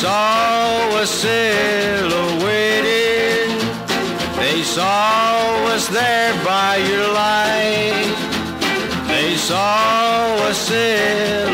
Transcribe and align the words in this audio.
Saw 0.00 1.00
us 1.02 1.10
silhouetted. 1.10 1.50
They 4.36 4.62
saw 4.62 5.66
us 5.74 5.88
there 5.88 6.34
by 6.44 6.76
your 6.76 7.08
light. 7.12 8.14
They 9.08 9.34
saw 9.34 10.36
us 10.48 10.56
silhouetted. 10.56 11.47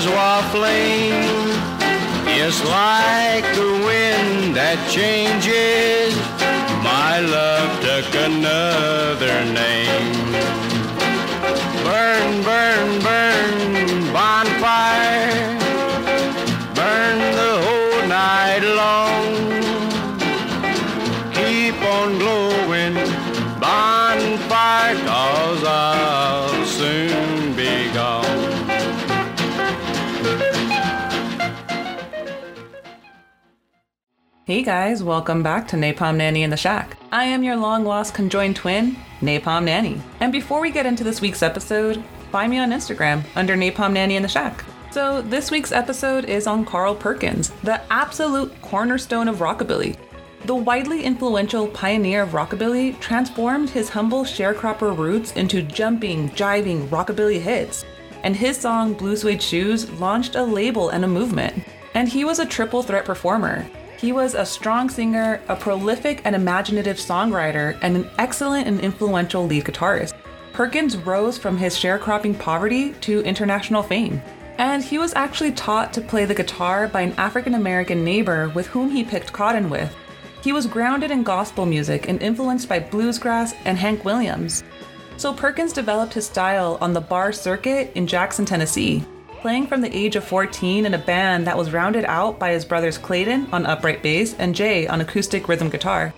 Bonfires 0.00 0.06
waffling, 0.06 1.12
yes, 2.26 2.62
like 2.64 3.44
the 3.54 3.70
wind 3.84 4.56
that 4.56 4.78
changes, 4.90 6.14
my 6.82 7.20
love 7.20 7.70
took 7.80 8.14
another 8.14 9.44
name. 9.52 10.32
Burn, 11.84 12.42
burn, 12.42 13.00
burn, 13.02 14.12
bonfire. 14.12 15.58
Burn 16.74 17.18
the 17.40 17.52
whole 17.64 18.08
night 18.08 18.64
long. 18.80 19.30
Keep 21.32 21.82
on 21.82 22.18
glowing, 22.18 22.94
bonfire, 23.60 24.96
cause 25.06 25.64
I'll 25.64 25.99
Hey 34.50 34.62
guys, 34.62 35.00
welcome 35.00 35.44
back 35.44 35.68
to 35.68 35.76
Napalm 35.76 36.16
Nanny 36.16 36.42
in 36.42 36.50
the 36.50 36.56
Shack. 36.56 36.96
I 37.12 37.22
am 37.22 37.44
your 37.44 37.54
long 37.54 37.84
lost 37.84 38.14
conjoined 38.14 38.56
twin, 38.56 38.96
Napalm 39.20 39.62
Nanny. 39.62 40.02
And 40.18 40.32
before 40.32 40.60
we 40.60 40.72
get 40.72 40.86
into 40.86 41.04
this 41.04 41.20
week's 41.20 41.44
episode, 41.44 42.02
find 42.32 42.50
me 42.50 42.58
on 42.58 42.72
Instagram 42.72 43.22
under 43.36 43.54
Napalm 43.54 43.92
Nanny 43.92 44.16
in 44.16 44.24
the 44.24 44.28
Shack. 44.28 44.64
So, 44.90 45.22
this 45.22 45.52
week's 45.52 45.70
episode 45.70 46.24
is 46.24 46.48
on 46.48 46.64
Carl 46.64 46.96
Perkins, 46.96 47.50
the 47.62 47.80
absolute 47.92 48.52
cornerstone 48.60 49.28
of 49.28 49.36
rockabilly. 49.36 49.96
The 50.46 50.56
widely 50.56 51.04
influential 51.04 51.68
pioneer 51.68 52.22
of 52.22 52.30
rockabilly 52.30 52.98
transformed 52.98 53.70
his 53.70 53.88
humble 53.88 54.24
sharecropper 54.24 54.98
roots 54.98 55.30
into 55.34 55.62
jumping, 55.62 56.28
jiving 56.30 56.88
rockabilly 56.88 57.40
hits. 57.40 57.84
And 58.24 58.34
his 58.34 58.56
song 58.56 58.94
Blue 58.94 59.14
Suede 59.16 59.40
Shoes 59.40 59.88
launched 59.92 60.34
a 60.34 60.42
label 60.42 60.88
and 60.88 61.04
a 61.04 61.08
movement. 61.08 61.62
And 61.94 62.08
he 62.08 62.24
was 62.24 62.40
a 62.40 62.46
triple 62.46 62.82
threat 62.82 63.04
performer. 63.04 63.64
He 64.00 64.12
was 64.12 64.32
a 64.32 64.46
strong 64.46 64.88
singer, 64.88 65.42
a 65.48 65.54
prolific 65.54 66.22
and 66.24 66.34
imaginative 66.34 66.96
songwriter, 66.96 67.78
and 67.82 67.96
an 67.96 68.10
excellent 68.16 68.66
and 68.66 68.80
influential 68.80 69.44
lead 69.44 69.64
guitarist. 69.66 70.14
Perkins 70.54 70.96
rose 70.96 71.36
from 71.36 71.58
his 71.58 71.76
sharecropping 71.76 72.38
poverty 72.38 72.94
to 73.02 73.20
international 73.20 73.82
fame. 73.82 74.22
And 74.56 74.82
he 74.82 74.96
was 74.96 75.12
actually 75.14 75.52
taught 75.52 75.92
to 75.92 76.00
play 76.00 76.24
the 76.24 76.34
guitar 76.34 76.88
by 76.88 77.02
an 77.02 77.12
African 77.18 77.54
American 77.54 78.02
neighbor 78.02 78.48
with 78.54 78.68
whom 78.68 78.90
he 78.90 79.04
picked 79.04 79.34
cotton 79.34 79.68
with. 79.68 79.94
He 80.42 80.54
was 80.54 80.66
grounded 80.66 81.10
in 81.10 81.22
gospel 81.22 81.66
music 81.66 82.08
and 82.08 82.22
influenced 82.22 82.70
by 82.70 82.78
bluegrass 82.78 83.54
and 83.66 83.76
Hank 83.76 84.06
Williams. 84.06 84.64
So 85.18 85.34
Perkins 85.34 85.74
developed 85.74 86.14
his 86.14 86.24
style 86.24 86.78
on 86.80 86.94
the 86.94 87.02
bar 87.02 87.32
circuit 87.32 87.92
in 87.94 88.06
Jackson, 88.06 88.46
Tennessee, 88.46 89.04
playing 89.40 89.66
from 89.66 89.80
the 89.80 89.96
age 89.96 90.16
of 90.16 90.24
14 90.24 90.86
in 90.86 90.94
a 90.94 90.98
band 90.98 91.46
that 91.46 91.56
was 91.56 91.72
rounded 91.72 92.04
out 92.04 92.38
by 92.38 92.52
his 92.52 92.64
brothers 92.64 92.98
Clayton 92.98 93.48
on 93.52 93.66
upright 93.66 94.02
bass 94.02 94.34
and 94.34 94.54
Jay 94.54 94.86
on 94.86 95.00
acoustic 95.00 95.48
rhythm 95.48 95.70
guitar. 95.70 96.12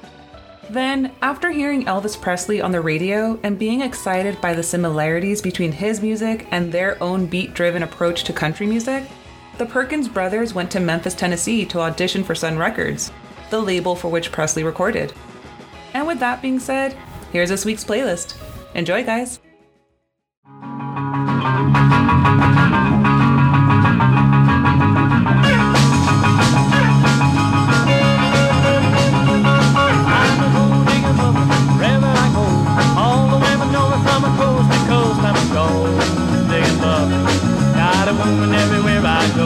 Then, 0.70 1.12
after 1.22 1.50
hearing 1.50 1.84
Elvis 1.84 2.20
Presley 2.20 2.60
on 2.60 2.72
the 2.72 2.80
radio 2.80 3.38
and 3.42 3.58
being 3.58 3.82
excited 3.82 4.40
by 4.40 4.54
the 4.54 4.62
similarities 4.62 5.42
between 5.42 5.72
his 5.72 6.00
music 6.00 6.46
and 6.50 6.72
their 6.72 7.00
own 7.02 7.26
beat 7.26 7.54
driven 7.54 7.82
approach 7.82 8.24
to 8.24 8.32
country 8.32 8.66
music, 8.66 9.04
the 9.58 9.66
Perkins 9.66 10.08
brothers 10.08 10.54
went 10.54 10.70
to 10.70 10.80
Memphis, 10.80 11.14
Tennessee 11.14 11.64
to 11.66 11.80
audition 11.80 12.24
for 12.24 12.34
Sun 12.34 12.58
Records, 12.58 13.12
the 13.50 13.60
label 13.60 13.94
for 13.94 14.08
which 14.08 14.32
Presley 14.32 14.64
recorded. 14.64 15.12
And 15.94 16.06
with 16.06 16.20
that 16.20 16.40
being 16.40 16.58
said, 16.58 16.96
here's 17.32 17.50
this 17.50 17.64
week's 17.64 17.84
playlist. 17.84 18.34
Enjoy, 18.74 19.04
guys! 19.04 19.40
Got 38.32 38.38
a 38.38 38.40
woman 38.40 38.54
everywhere 38.54 39.02
I 39.04 39.36
go. 39.36 39.41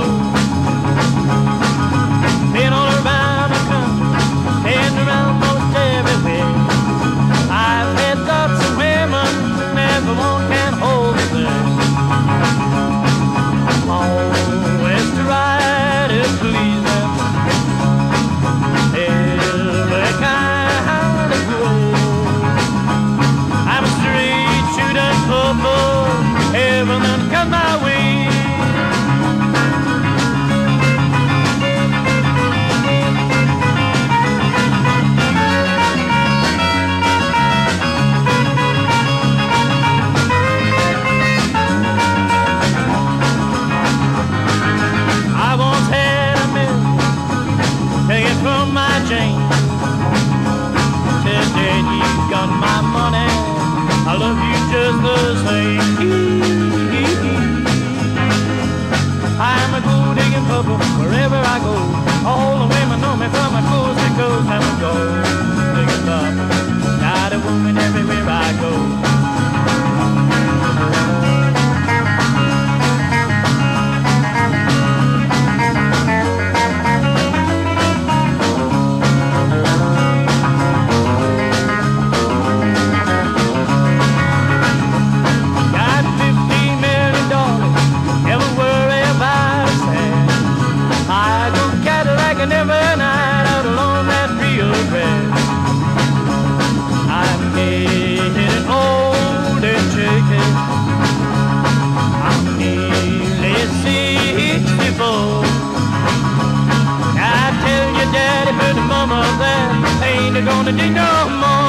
holiday 110.67 110.91
no 110.91 111.29
more. 111.41 111.67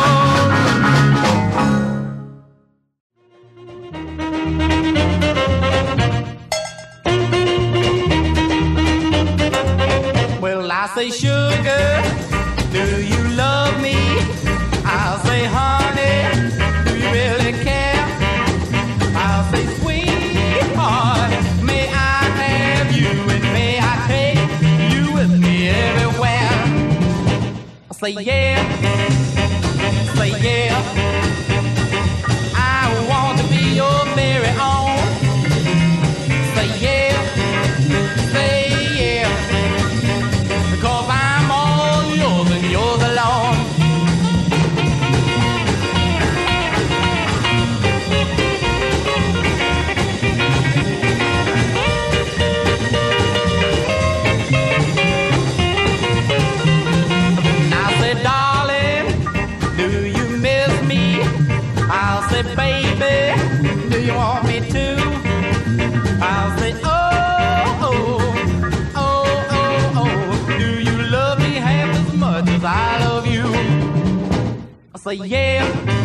Well, 10.42 10.72
I 10.72 10.88
say 10.96 11.10
sure. 11.12 11.47
Say 28.08 28.24
yeah. 28.24 28.56
Say 30.16 30.30
yeah. 30.42 31.07
you 64.08 64.14
want 64.14 64.46
me 64.46 64.60
to. 64.62 64.96
I'll 66.22 66.58
say, 66.60 66.74
oh, 66.84 67.80
oh, 67.84 68.20
oh, 68.96 69.48
oh, 69.52 70.02
oh. 70.02 70.58
Do 70.58 70.80
you 70.82 70.98
love 71.10 71.40
me 71.40 71.56
half 71.56 71.90
as 71.94 72.14
much 72.14 72.48
as 72.48 72.64
I 72.64 73.00
love 73.06 73.28
you? 73.28 73.44
I 74.96 74.98
say, 74.98 75.16
yeah. 75.16 75.97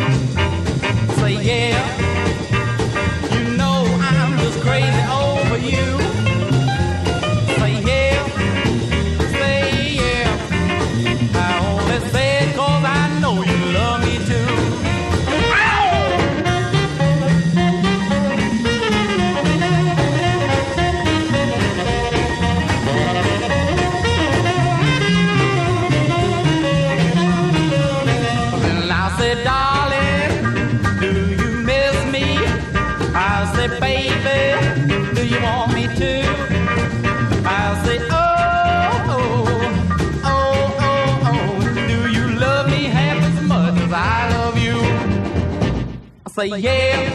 say 46.33 46.47
yeah. 46.47 47.09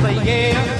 Say 0.00 0.24
yeah. 0.24 0.75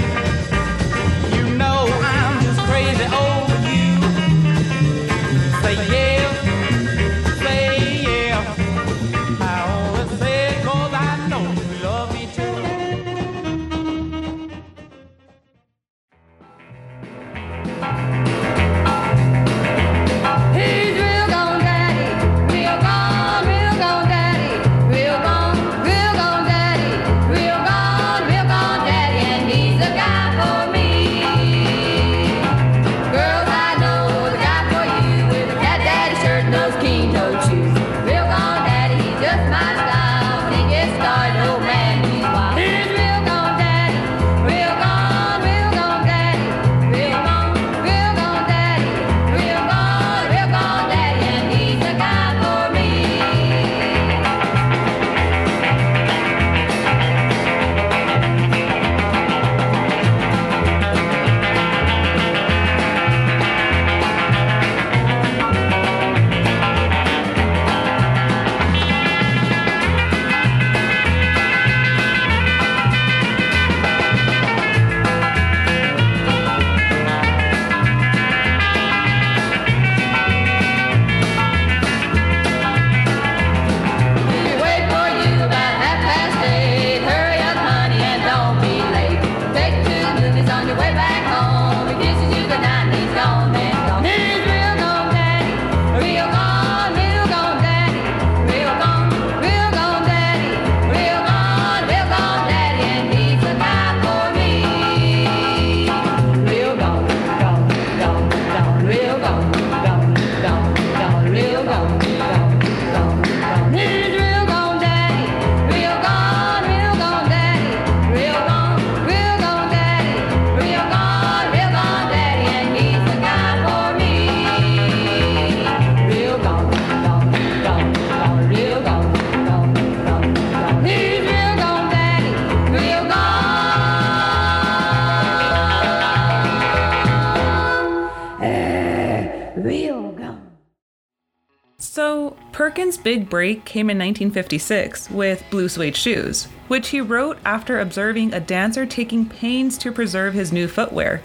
big 143.06 143.31
break 143.31 143.65
came 143.65 143.89
in 143.89 143.96
1956 143.98 145.10
with 145.10 145.44
Blue 145.48 145.69
Suede 145.69 145.94
Shoes, 145.94 146.46
which 146.67 146.89
he 146.89 147.01
wrote 147.01 147.39
after 147.44 147.79
observing 147.79 148.34
a 148.34 148.41
dancer 148.41 148.84
taking 148.84 149.29
pains 149.29 149.79
to 149.79 149.93
preserve 149.93 150.34
his 150.34 150.53
new 150.53 150.67
footwear. 150.67 151.22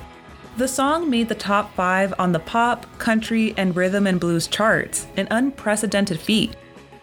The 0.57 0.67
song 0.67 1.09
made 1.09 1.27
the 1.27 1.33
top 1.33 1.73
five 1.73 2.13
on 2.19 2.33
the 2.33 2.39
pop, 2.39 2.85
country, 2.99 3.55
and 3.57 3.75
rhythm 3.75 4.05
and 4.05 4.19
blues 4.19 4.45
charts, 4.45 5.07
an 5.17 5.27
unprecedented 5.31 6.19
feat. 6.19 6.55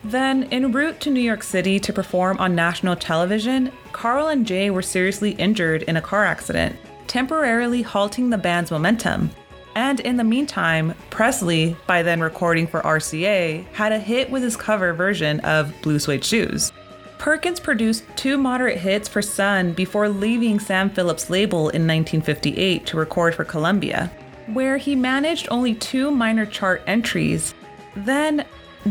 Then, 0.04 0.44
en 0.52 0.70
route 0.70 1.00
to 1.00 1.10
New 1.10 1.22
York 1.22 1.42
City 1.42 1.80
to 1.80 1.92
perform 1.92 2.38
on 2.38 2.54
national 2.54 2.94
television, 2.94 3.72
Carl 3.90 4.28
and 4.28 4.46
Jay 4.46 4.70
were 4.70 4.80
seriously 4.80 5.32
injured 5.32 5.82
in 5.82 5.96
a 5.96 6.00
car 6.00 6.24
accident, 6.24 6.76
temporarily 7.08 7.82
halting 7.82 8.30
the 8.30 8.38
band's 8.38 8.70
momentum. 8.70 9.32
And 9.78 10.00
in 10.00 10.16
the 10.16 10.24
meantime, 10.24 10.92
Presley, 11.08 11.76
by 11.86 12.02
then 12.02 12.20
recording 12.20 12.66
for 12.66 12.80
RCA, 12.80 13.64
had 13.74 13.92
a 13.92 14.00
hit 14.00 14.28
with 14.28 14.42
his 14.42 14.56
cover 14.56 14.92
version 14.92 15.38
of 15.40 15.72
Blue 15.82 16.00
Suede 16.00 16.24
Shoes. 16.24 16.72
Perkins 17.18 17.60
produced 17.60 18.02
two 18.16 18.36
moderate 18.36 18.78
hits 18.78 19.08
for 19.08 19.22
Sun 19.22 19.74
before 19.74 20.08
leaving 20.08 20.58
Sam 20.58 20.90
Phillips' 20.90 21.30
label 21.30 21.68
in 21.68 21.86
1958 21.86 22.86
to 22.86 22.96
record 22.96 23.36
for 23.36 23.44
Columbia, 23.44 24.10
where 24.52 24.78
he 24.78 24.96
managed 24.96 25.46
only 25.48 25.76
two 25.76 26.10
minor 26.10 26.44
chart 26.44 26.82
entries. 26.88 27.54
Then, 27.94 28.46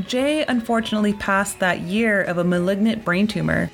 Jay 0.08 0.46
unfortunately 0.46 1.12
passed 1.15 1.60
that 1.60 1.82
year 1.82 2.22
of 2.22 2.38
a 2.38 2.46
malignant 2.46 3.03
brain 3.03 3.27
tumor. 3.27 3.70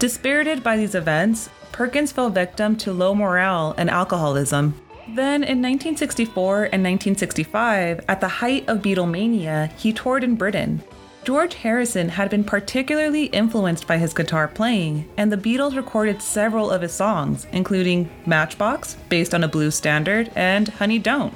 Dispirited 0.00 0.64
by 0.64 0.76
these 0.76 0.96
events, 0.96 1.48
Perkins 1.70 2.10
fell 2.10 2.28
victim 2.28 2.74
to 2.78 2.92
low 2.92 3.14
morale 3.14 3.72
and 3.78 3.88
alcoholism. 3.88 4.74
Then 5.08 5.44
in 5.44 5.62
1964 5.62 6.56
and 6.56 6.82
1965, 6.82 8.04
at 8.08 8.20
the 8.20 8.28
height 8.28 8.68
of 8.68 8.82
Beatlemania, 8.82 9.70
he 9.72 9.92
toured 9.92 10.24
in 10.24 10.34
Britain. 10.34 10.82
George 11.22 11.54
Harrison 11.54 12.08
had 12.08 12.28
been 12.30 12.44
particularly 12.44 13.24
influenced 13.26 13.86
by 13.86 13.98
his 13.98 14.12
guitar 14.12 14.48
playing, 14.48 15.08
and 15.16 15.30
the 15.30 15.36
Beatles 15.36 15.76
recorded 15.76 16.22
several 16.22 16.70
of 16.70 16.82
his 16.82 16.92
songs, 16.92 17.46
including 17.52 18.08
Matchbox, 18.26 18.96
based 19.08 19.34
on 19.34 19.44
a 19.44 19.48
blues 19.48 19.74
standard, 19.74 20.30
and 20.34 20.68
Honey 20.68 20.98
Don't. 20.98 21.34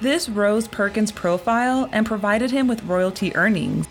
This 0.00 0.28
rose 0.28 0.66
Perkins' 0.66 1.12
profile 1.12 1.88
and 1.92 2.06
provided 2.06 2.50
him 2.50 2.68
with 2.68 2.84
royalty 2.84 3.34
earnings. 3.36 3.86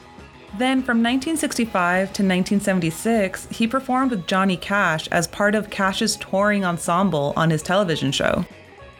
Then, 0.57 0.81
from 0.81 1.03
1965 1.03 2.07
to 2.07 2.23
1976, 2.23 3.47
he 3.51 3.67
performed 3.67 4.11
with 4.11 4.27
Johnny 4.27 4.57
Cash 4.57 5.07
as 5.09 5.27
part 5.27 5.55
of 5.55 5.69
Cash's 5.69 6.15
touring 6.15 6.65
ensemble 6.65 7.33
on 7.35 7.49
his 7.49 7.61
television 7.61 8.11
show. 8.11 8.45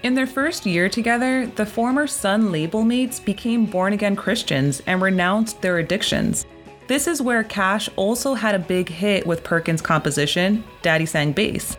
In 0.02 0.14
their 0.14 0.28
first 0.28 0.66
year 0.66 0.88
together, 0.88 1.46
the 1.46 1.66
former 1.66 2.08
Sun 2.08 2.54
label 2.54 2.84
mates 2.84 3.20
became 3.20 3.66
born 3.66 3.92
again 3.92 4.16
Christians 4.16 4.82
and 4.88 5.02
renounced 5.02 5.62
their 5.62 5.80
addictions. 5.80 6.46
This 6.88 7.06
is 7.06 7.22
where 7.22 7.44
Cash 7.44 7.90
also 7.98 8.34
had 8.34 8.56
a 8.56 8.60
big 8.60 8.88
hit 8.88 9.28
with 9.28 9.44
Perkins' 9.44 9.82
composition, 9.82 10.64
Daddy 10.82 11.06
Sang 11.06 11.34
Bass. 11.34 11.76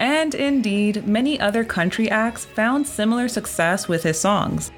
And 0.00 0.34
indeed, 0.34 1.06
many 1.06 1.38
other 1.38 1.62
country 1.62 2.10
acts 2.10 2.46
found 2.46 2.86
similar 2.86 3.28
success 3.28 3.86
with 3.86 4.02
his 4.02 4.18
songs. 4.18 4.72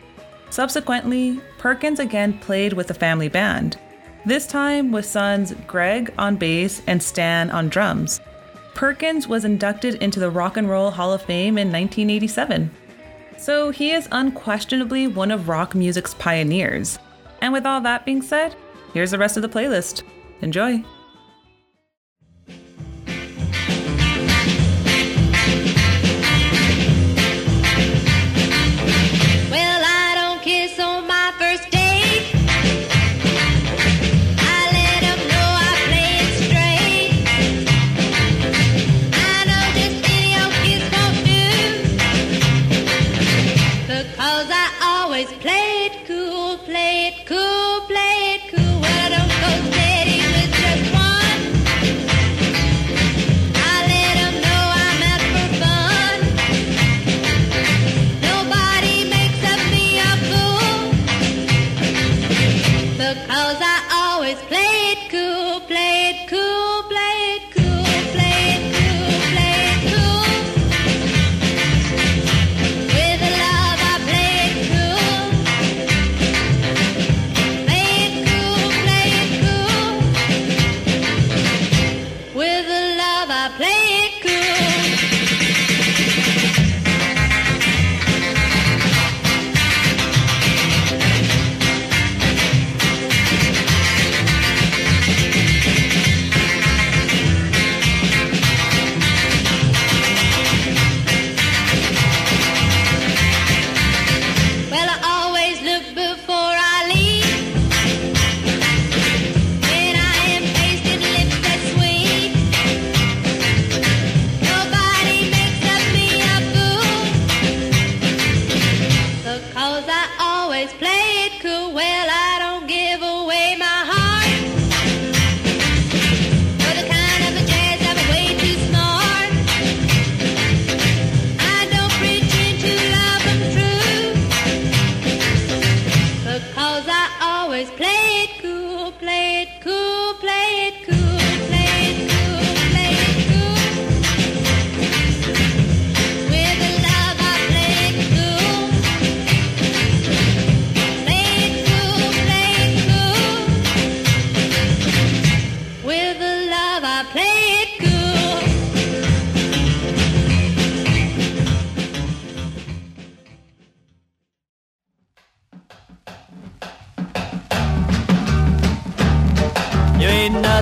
Subsequently, 0.51 1.41
Perkins 1.59 2.01
again 2.01 2.39
played 2.41 2.73
with 2.73 2.89
the 2.89 2.95
family 2.95 3.29
band, 3.29 3.79
this 4.27 4.47
time 4.47 4.91
with 4.91 5.07
sons 5.07 5.55
Greg 5.67 6.13
on 6.19 6.37
bass 6.37 6.83
and 6.87 7.03
Stan 7.03 7.51
on 7.51 7.69
drums. 7.69 8.21
Perkins 8.75 9.29
was 9.29 9.45
inducted 9.45 9.95
into 9.97 10.21
the 10.21 10.31
Rock 10.31 10.57
and 10.57 10.69
Roll 10.69 10.91
Hall 10.91 11.13
of 11.13 11.23
Fame 11.23 11.57
in 11.59 11.69
1987. 11.69 12.71
So 13.39 13.71
he 13.71 13.91
is 13.91 14.09
unquestionably 14.11 15.07
one 15.07 15.31
of 15.31 15.49
rock 15.49 15.75
music's 15.75 16.15
pioneers. 16.15 16.99
And 17.41 17.53
with 17.53 17.67
all 17.67 17.81
that 17.83 18.05
being 18.05 18.23
said, 18.23 18.57
here's 18.93 19.11
the 19.11 19.19
rest 19.19 19.37
of 19.37 19.43
the 19.43 19.49
playlist. 19.49 20.03
Enjoy! 20.41 20.83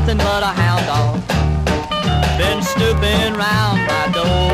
Nothing 0.03 0.19
but 0.19 0.43
a 0.43 0.53
hound 0.61 0.85
dog. 0.87 1.15
Been 2.37 2.61
snooping 2.61 3.35
round 3.39 3.79
my 3.87 4.05
door. 4.11 4.51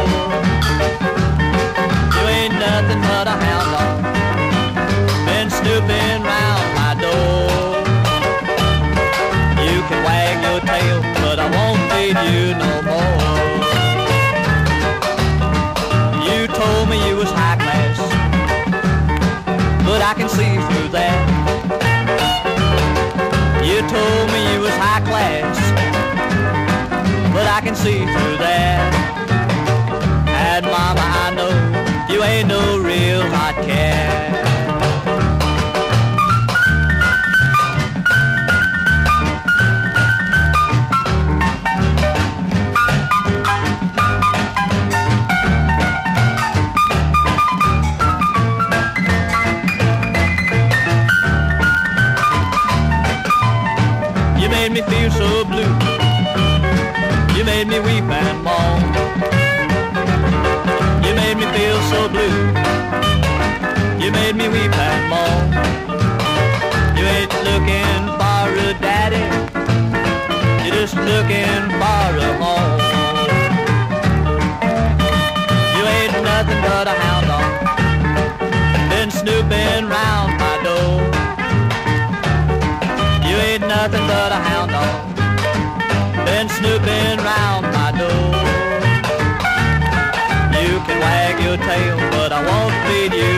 You 2.15 2.23
ain't 2.37 2.55
nothing 2.61 3.01
but 3.01 3.27
a 3.27 3.37
hound 3.45 3.69
dog. 3.73 3.97
Been 5.25 5.49
snooping 5.49 6.21
round 6.33 6.67
my 6.77 6.93
door. 7.01 7.49
You 9.65 9.81
can 9.89 10.01
wag 10.05 10.37
your 10.45 10.61
tail, 10.69 11.01
but 11.23 11.39
I 11.41 11.49
won't 11.57 11.81
feed 11.93 12.19
you 12.29 12.53
no 12.65 12.73
more. 12.91 13.39
You 16.29 16.47
told 16.49 16.91
me 16.91 16.97
you 17.09 17.17
was 17.17 17.31
high 17.31 17.57
class, 17.57 17.99
but 19.87 20.03
I 20.03 20.13
can 20.13 20.29
see 20.29 20.57
through 20.69 20.89
that. 20.91 21.08
I 27.59 27.61
can 27.61 27.75
see 27.75 27.99
through 27.99 28.37
that. 28.39 28.95
And 30.29 30.65
mama, 30.67 31.03
I 31.03 31.35
know 31.35 31.51
you 32.09 32.23
ain't 32.23 32.47
no 32.47 32.79
looking 71.29 71.69
for 71.77 72.09
a 72.17 72.31
home. 72.41 72.81
You 75.77 75.85
ain't 75.97 76.13
nothing 76.25 76.61
but 76.63 76.87
a 76.89 76.95
hound 77.03 77.27
dog. 77.27 77.53
Been 78.89 79.11
snooping 79.11 79.89
round 79.89 80.31
my 80.41 80.57
door. 80.65 80.97
You 83.29 83.37
ain't 83.49 83.67
nothing 83.69 84.07
but 84.09 84.33
a 84.33 84.41
hound 84.49 84.71
dog. 84.71 86.25
Been 86.25 86.49
snooping 86.49 87.19
round 87.19 87.65
my 87.77 87.91
door. 87.93 88.33
You 90.65 90.81
can 90.87 90.99
wag 91.01 91.35
your 91.45 91.59
tail, 91.59 91.97
but 92.11 92.33
I 92.33 92.41
won't 92.49 92.75
feed 92.87 93.13
you. 93.13 93.38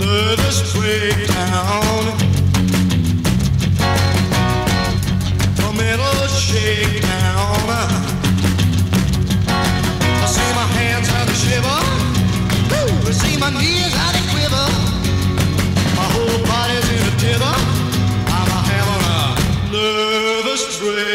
nervous 0.00 0.72
breakdown, 0.74 2.04
a 5.58 5.72
mental 5.76 6.28
shakedown. 6.28 7.68
I 10.08 10.26
see 10.26 10.50
my 10.60 10.66
hands 10.78 11.08
how 11.08 11.24
they 11.24 11.34
shiver, 11.34 11.80
Ooh, 12.76 13.08
I 13.08 13.12
see 13.12 13.36
my 13.38 13.50
knees 13.50 13.92
how 13.94 14.10
they 14.12 14.24
quiver, 14.32 14.66
my 15.98 16.06
whole 16.14 16.40
body's 16.48 16.88
in 16.96 17.02
a 17.06 17.14
tither. 17.22 17.56
I'm 18.36 18.48
a 18.56 18.60
having 18.70 19.04
a 19.18 19.72
nervous 19.72 20.78
breakdown. 20.80 21.09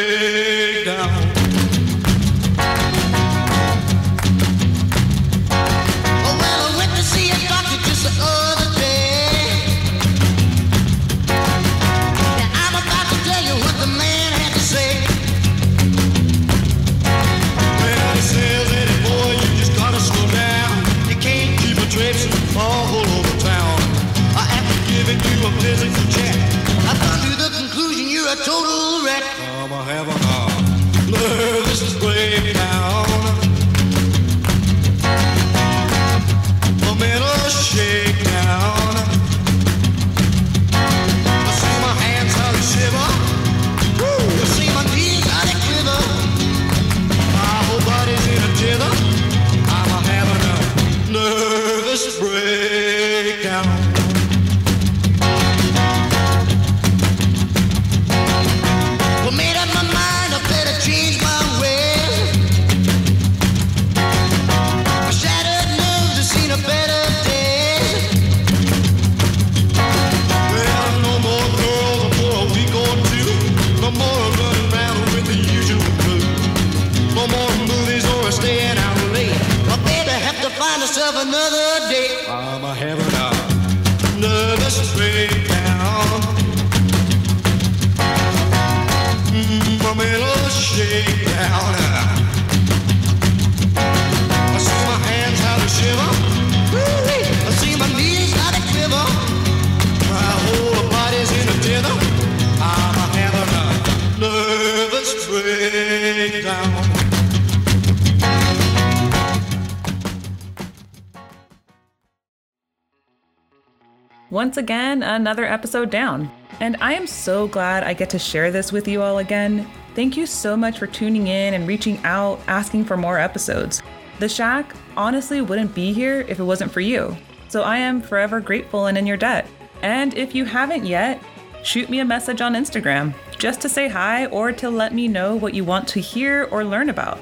Once 114.35 114.57
again, 114.57 115.01
another 115.01 115.45
episode 115.45 115.89
down. 115.89 116.29
And 116.59 116.75
I 116.81 116.91
am 116.91 117.07
so 117.07 117.47
glad 117.47 117.85
I 117.85 117.93
get 117.93 118.09
to 118.09 118.19
share 118.19 118.51
this 118.51 118.69
with 118.69 118.85
you 118.85 119.01
all 119.01 119.19
again. 119.19 119.65
Thank 119.95 120.17
you 120.17 120.25
so 120.25 120.57
much 120.57 120.77
for 120.77 120.87
tuning 120.87 121.27
in 121.27 121.53
and 121.53 121.65
reaching 121.65 122.03
out, 122.03 122.41
asking 122.45 122.83
for 122.83 122.97
more 122.97 123.17
episodes. 123.17 123.81
The 124.19 124.27
Shack 124.27 124.75
honestly 124.97 125.39
wouldn't 125.39 125.73
be 125.73 125.93
here 125.93 126.25
if 126.27 126.37
it 126.37 126.43
wasn't 126.43 126.73
for 126.73 126.81
you. 126.81 127.15
So 127.47 127.61
I 127.61 127.77
am 127.77 128.01
forever 128.01 128.41
grateful 128.41 128.87
and 128.87 128.97
in 128.97 129.07
your 129.07 129.15
debt. 129.15 129.47
And 129.81 130.13
if 130.15 130.35
you 130.35 130.43
haven't 130.43 130.85
yet, 130.85 131.23
shoot 131.63 131.89
me 131.89 132.01
a 132.01 132.05
message 132.05 132.41
on 132.41 132.55
Instagram 132.55 133.13
just 133.37 133.61
to 133.61 133.69
say 133.69 133.87
hi 133.87 134.25
or 134.25 134.51
to 134.51 134.69
let 134.69 134.93
me 134.93 135.07
know 135.07 135.37
what 135.37 135.53
you 135.53 135.63
want 135.63 135.87
to 135.87 136.01
hear 136.01 136.49
or 136.51 136.65
learn 136.65 136.89
about. 136.89 137.21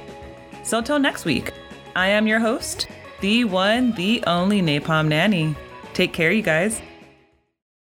So 0.63 0.82
till 0.82 0.97
next 0.97 1.26
week, 1.26 1.54
I 1.95 2.08
am 2.08 2.26
your 2.26 2.39
host, 2.39 2.88
the 3.21 3.43
one, 3.43 3.91
the 3.91 4.23
only 4.26 4.63
Napalm 4.63 5.10
Nanny. 5.10 5.56
Take 5.93 6.12
care, 6.12 6.32
you 6.32 6.41
guys. 6.41 6.82